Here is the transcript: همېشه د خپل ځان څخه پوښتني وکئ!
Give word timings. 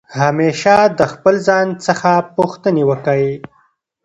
همېشه 0.21 0.75
د 0.99 0.99
خپل 1.13 1.35
ځان 1.47 1.67
څخه 1.85 2.11
پوښتني 2.35 2.83
وکئ! 2.89 3.25